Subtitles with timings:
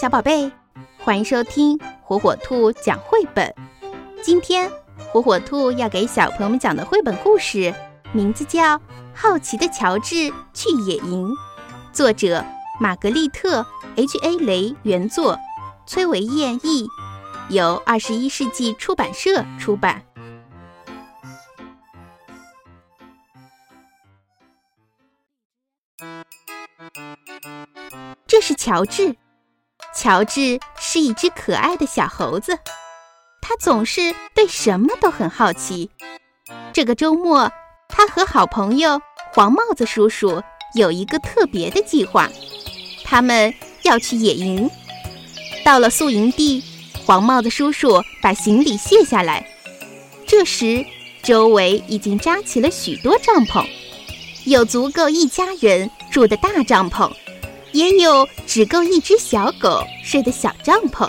[0.00, 0.50] 小宝贝，
[0.96, 3.54] 欢迎收听火火兔讲绘本。
[4.22, 7.74] 今天火火兔要给小朋友们讲的绘本故事，
[8.10, 8.78] 名字叫
[9.14, 11.28] 《好奇的乔治去野营》，
[11.92, 12.42] 作者
[12.80, 13.60] 玛格丽特
[13.96, 15.38] ·H·A· 雷原作，
[15.84, 16.88] 崔维燕译，
[17.50, 20.02] 由二十一世纪出版社出版。
[28.26, 29.14] 这是乔治。
[29.94, 32.58] 乔治是一只可爱的小猴子，
[33.40, 35.90] 他总是对什么都很好奇。
[36.72, 37.50] 这个周末，
[37.88, 39.00] 他和好朋友
[39.32, 40.42] 黄帽子叔叔
[40.74, 42.28] 有一个特别的计划，
[43.04, 44.70] 他们要去野营。
[45.64, 46.62] 到了宿营地，
[47.04, 49.46] 黄帽子叔叔把行李卸下来。
[50.26, 50.84] 这时，
[51.22, 53.66] 周围已经扎起了许多帐篷，
[54.46, 57.12] 有足够一家人住的大帐篷。
[57.72, 61.04] 也有只够一只小狗睡的小帐篷，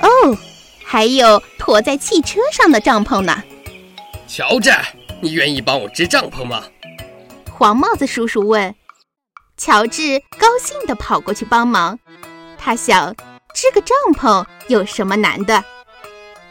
[0.00, 0.38] 哦，
[0.84, 3.42] 还有驮在汽车上的帐篷呢。
[4.26, 4.70] 乔治，
[5.20, 6.64] 你愿意帮我支帐篷吗？
[7.52, 8.74] 黄帽子叔叔问。
[9.56, 11.98] 乔治高兴地跑过去帮忙。
[12.58, 13.14] 他想，
[13.54, 15.62] 支个帐篷有什么难的？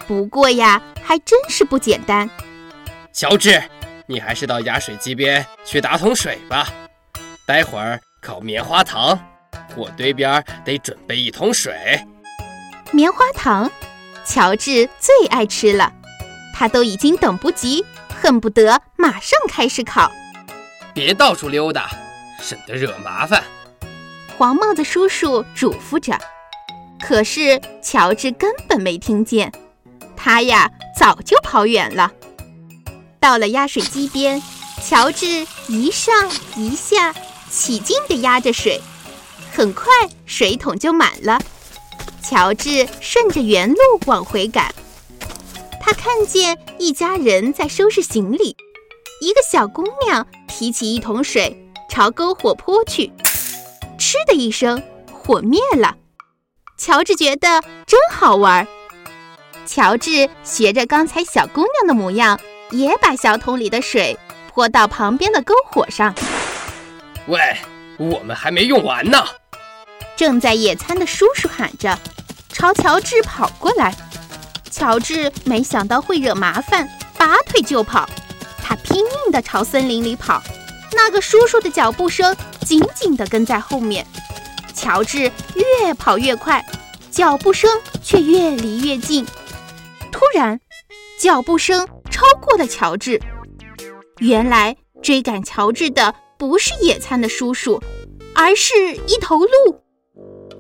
[0.08, 2.30] 不过呀，还真是不简单。
[3.12, 3.62] 乔治，
[4.08, 6.72] 你还是到压水机边去打桶水吧。
[7.46, 9.20] 待会儿烤棉花糖，
[9.76, 11.74] 火堆边得准备一桶水。
[12.92, 13.70] 棉花糖，
[14.26, 15.92] 乔治最爱吃了，
[16.56, 20.10] 他都已经等不及，恨不得马上开始烤。
[20.94, 21.90] 别到处溜达，
[22.40, 23.44] 省得惹麻烦。
[24.38, 26.18] 黄帽子叔叔嘱咐着，
[27.02, 29.52] 可是乔治根本没听见，
[30.16, 32.12] 他呀早就跑远了。
[33.20, 34.42] 到了压水机边，
[34.82, 37.14] 乔治一上一下。
[37.54, 38.82] 起劲地压着水，
[39.52, 39.86] 很快
[40.26, 41.40] 水桶就满了。
[42.24, 44.74] 乔治顺着原路往回赶，
[45.80, 48.58] 他看见一家人在收拾行李，
[49.22, 53.12] 一个小姑娘提起一桶水朝篝火泼去，
[54.00, 54.82] 嗤的一声，
[55.12, 55.96] 火灭了。
[56.76, 58.68] 乔治觉得真好玩。
[59.68, 62.40] 乔治学着刚才小姑娘的模样，
[62.72, 64.18] 也把小桶里的水
[64.52, 66.16] 泼到旁边的篝火上。
[67.28, 67.40] 喂，
[67.98, 69.24] 我们还没用完呢！
[70.18, 71.98] 正在野餐的叔叔喊着，
[72.50, 73.96] 朝乔治跑过来。
[74.70, 78.10] 乔治没想到会惹麻烦，拔腿就跑。
[78.62, 80.42] 他拼命地朝森林里跑，
[80.92, 82.36] 那个叔叔的脚步声
[82.66, 84.06] 紧紧地跟在后面。
[84.74, 86.64] 乔治越跑越快，
[87.10, 89.26] 脚步声却越离越近。
[90.12, 90.60] 突然，
[91.18, 93.22] 脚步声超过了乔治。
[94.18, 96.14] 原来追赶乔治的。
[96.48, 97.82] 不是野餐的叔叔，
[98.36, 98.74] 而是
[99.08, 99.82] 一头鹿。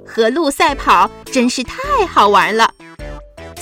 [0.06, 2.74] 和鹿赛跑真是太好玩了。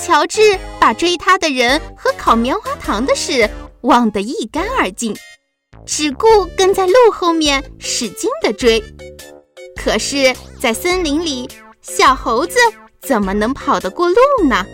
[0.00, 3.50] 乔治把追他的人和烤棉花糖的事
[3.80, 5.16] 忘得一干二净，
[5.84, 8.80] 只顾跟在鹿后面使劲地追。
[9.74, 11.50] 可是，在森林里，
[11.80, 12.56] 小猴子
[13.00, 14.64] 怎么能跑得过鹿呢？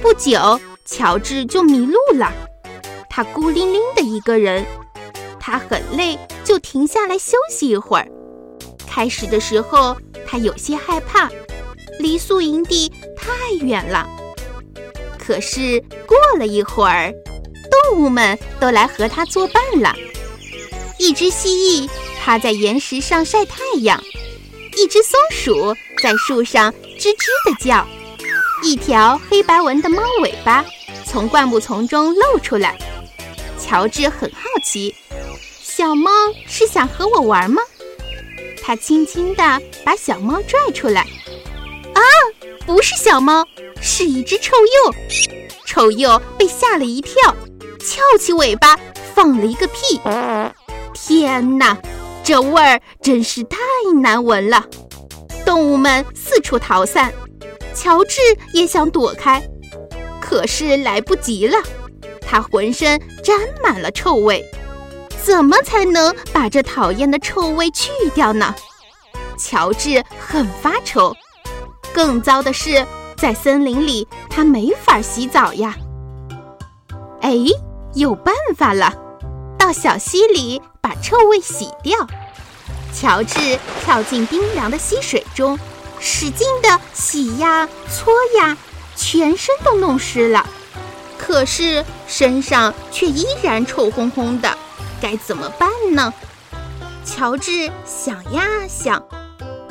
[0.00, 2.32] 不久，乔治就迷路了。
[3.10, 4.64] 他孤零零的一个人。
[5.46, 8.08] 他很累，就停下来休息一会儿。
[8.88, 9.94] 开始的时候，
[10.26, 11.30] 他有些害怕，
[11.98, 14.08] 离宿营地太远了。
[15.18, 17.12] 可是过了一会儿，
[17.90, 19.94] 动物们都来和他作伴了。
[20.98, 21.90] 一只蜥蜴
[22.22, 24.02] 趴在岩石上晒太阳，
[24.78, 27.86] 一只松鼠在树上吱吱地叫，
[28.62, 30.64] 一条黑白纹的猫尾巴
[31.04, 32.78] 从灌木丛中露出来。
[33.60, 34.94] 乔治很好奇。
[35.76, 36.08] 小猫
[36.46, 37.60] 是想和我玩吗？
[38.62, 41.00] 他轻轻地把小猫拽出来。
[41.00, 42.00] 啊，
[42.64, 43.44] 不是小猫，
[43.82, 44.94] 是一只臭鼬。
[45.66, 47.34] 臭鼬被吓了一跳，
[47.80, 48.78] 翘起尾巴
[49.16, 50.00] 放了一个屁。
[50.94, 51.76] 天哪，
[52.22, 53.58] 这味儿真是太
[54.00, 54.64] 难闻了！
[55.44, 57.12] 动物们四处逃散，
[57.74, 58.20] 乔治
[58.52, 59.42] 也想躲开，
[60.20, 61.58] 可是来不及了，
[62.20, 64.48] 他浑身沾满了臭味。
[65.24, 68.54] 怎么才能把这讨厌的臭味去掉呢？
[69.38, 71.16] 乔治很发愁。
[71.94, 72.86] 更糟的是，
[73.16, 75.74] 在森林里他没法洗澡呀。
[77.22, 77.34] 哎，
[77.94, 78.92] 有办法了！
[79.58, 81.96] 到小溪里把臭味洗掉。
[82.92, 85.58] 乔治跳进冰凉的溪水中，
[85.98, 88.58] 使劲地洗呀搓呀，
[88.94, 90.46] 全身都弄湿了。
[91.16, 94.58] 可是身上却依然臭烘烘的。
[95.04, 96.14] 该怎么办呢？
[97.04, 99.06] 乔治想呀想，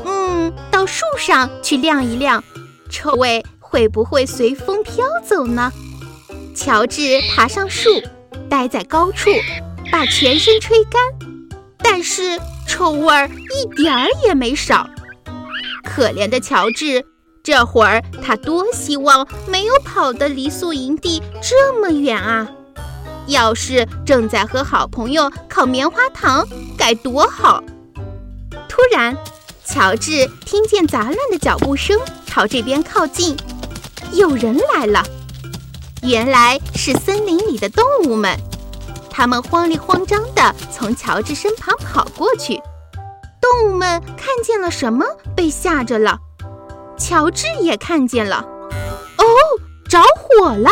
[0.05, 2.43] 嗯，到树上去晾一晾，
[2.87, 5.73] 臭味会不会随风飘走呢？
[6.55, 7.89] 乔治爬上树，
[8.47, 9.31] 待在高处，
[9.91, 11.01] 把全身吹干，
[11.79, 14.87] 但是臭味儿一点儿也没少。
[15.83, 17.03] 可怜的乔治，
[17.41, 22.47] 这会儿他多希望没有跑得离宿营地这么远啊！
[23.27, 26.45] 要是正在和好朋友烤棉花糖，
[26.77, 27.63] 该多好！
[28.67, 29.17] 突然，
[29.65, 33.37] 乔治听见杂乱的脚步声朝这边靠近，
[34.11, 35.03] 有人来了。
[36.01, 38.37] 原来是森林里的动物们，
[39.09, 42.61] 他们慌里慌张地从乔治身旁跑过去。
[43.39, 45.05] 动物们看见了什么，
[45.35, 46.17] 被吓着了。
[46.97, 48.45] 乔治也看见了，
[49.17, 49.25] 哦，
[49.87, 50.71] 着火了！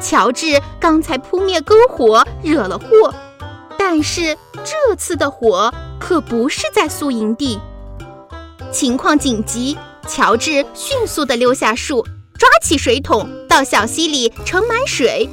[0.00, 3.14] 乔治刚才扑灭篝火，惹了祸，
[3.78, 7.58] 但是这次的火可不是在宿营地。
[8.70, 12.04] 情况紧急，乔治迅速地溜下树。
[12.38, 15.28] 抓起水桶，到小溪里盛满水，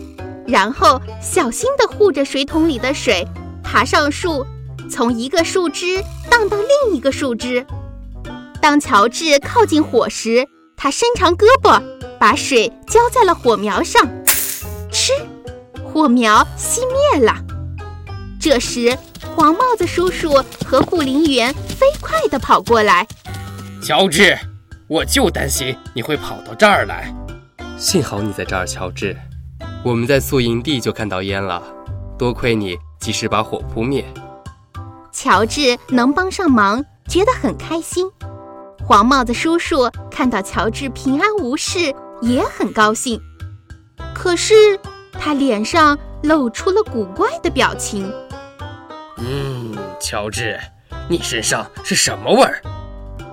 [0.48, 3.28] 然后小心地护着水桶里的水，
[3.64, 4.44] 爬上树，
[4.90, 7.64] 从一个树枝荡到另一个树枝。
[8.60, 11.80] 当乔治靠近火时，他伸长胳膊，
[12.20, 14.10] 把水浇在了火苗上，
[15.96, 17.34] 火苗熄灭了。
[18.38, 18.98] 这时，
[19.34, 23.08] 黄帽子叔叔和护林员飞快地跑过来，
[23.82, 24.38] 乔治。
[24.90, 27.16] 我就担心你会跑到这儿来，
[27.78, 29.16] 幸好你在这儿，乔治。
[29.86, 31.64] 我们在宿营地就看到烟了，
[32.20, 34.06] 多亏你及时把火扑灭。
[35.14, 38.06] 乔治能帮上忙，觉得很开心。
[38.86, 43.18] 黄帽子叔叔看到乔治平安无事，也很高兴。
[44.14, 44.54] 可是
[45.20, 48.12] 他脸上露出了古怪的表情。
[49.18, 50.60] 嗯，乔治，
[51.10, 52.62] 你身上是什么味儿？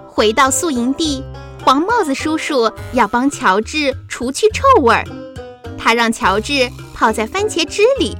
[0.09, 1.23] 回到宿营地。
[1.65, 5.05] 黄帽子叔叔要帮乔治除去臭味儿，
[5.79, 8.17] 他让乔治泡在番茄汁里，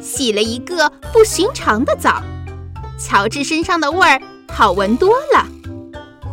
[0.00, 2.22] 洗了一个不寻常的澡。
[2.98, 4.18] 乔治身上的味儿
[4.50, 5.46] 好闻多了。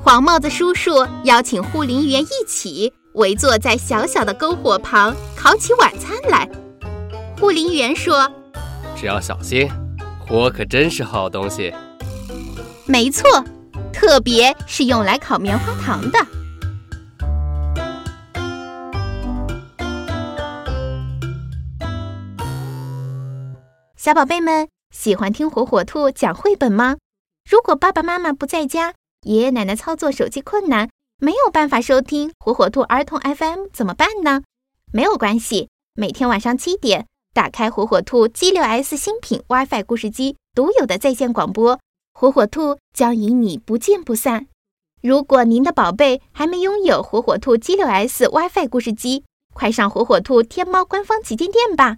[0.01, 6.49] 黄帽子叔叔邀请护林员一起围坐在小小的篝火旁烤起晚餐来。
[7.43, 8.31] 护林员说
[8.95, 9.69] ：“只要小心，
[10.17, 11.73] 火可真是好东西。”
[12.87, 13.29] 没错，
[13.91, 16.17] 特别是用来烤棉花糖的。
[23.97, 26.95] 小宝贝们喜欢听火火兔讲绘本吗？
[27.43, 28.93] 如果爸爸妈妈不在家，
[29.23, 34.43] 爷爷奶奶操作手机困难，没有办法收听火火兔儿童 FM 怎么办呢？
[34.93, 41.79] 没有关系，每天晚上七点，打开火火兔 G 六 S 新品 WiFi 故事机独有的在线广播，
[42.13, 44.45] 火火兔将与你不见不散。
[45.01, 49.23] 如果您的宝贝还没拥有火火兔 G 六 S WiFi 故事机，
[49.55, 51.97] 快上火火兔天猫官方旗舰店吧！